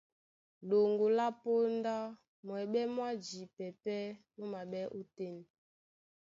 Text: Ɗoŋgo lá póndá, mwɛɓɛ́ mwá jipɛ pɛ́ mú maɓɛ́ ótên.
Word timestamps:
Ɗoŋgo 0.69 1.05
lá 1.17 1.27
póndá, 1.41 1.95
mwɛɓɛ́ 2.45 2.85
mwá 2.95 3.09
jipɛ 3.27 3.65
pɛ́ 3.83 3.99
mú 4.35 4.43
maɓɛ́ 4.53 4.83
ótên. 4.97 5.35